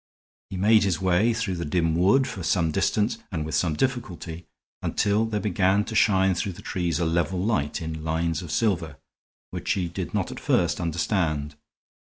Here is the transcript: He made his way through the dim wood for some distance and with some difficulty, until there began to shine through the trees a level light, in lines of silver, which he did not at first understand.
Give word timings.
He 0.49 0.57
made 0.57 0.81
his 0.81 0.99
way 0.99 1.31
through 1.31 1.57
the 1.57 1.63
dim 1.63 1.93
wood 1.93 2.25
for 2.27 2.41
some 2.41 2.71
distance 2.71 3.19
and 3.31 3.45
with 3.45 3.53
some 3.53 3.75
difficulty, 3.75 4.47
until 4.81 5.25
there 5.27 5.39
began 5.39 5.83
to 5.85 5.93
shine 5.93 6.33
through 6.33 6.53
the 6.53 6.63
trees 6.63 6.97
a 6.97 7.05
level 7.05 7.39
light, 7.39 7.83
in 7.83 8.03
lines 8.03 8.41
of 8.41 8.49
silver, 8.49 8.97
which 9.51 9.73
he 9.73 9.87
did 9.87 10.11
not 10.15 10.31
at 10.31 10.39
first 10.39 10.81
understand. 10.81 11.53